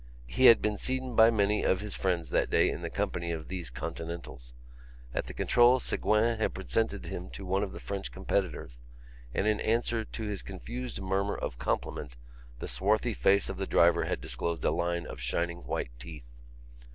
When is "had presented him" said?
6.39-7.29